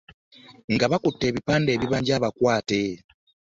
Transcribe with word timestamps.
Nga 0.73 0.85
bakutte 0.91 1.23
ebipande 1.27 1.69
ebibanja 1.73 2.11
abakwate. 2.15 2.81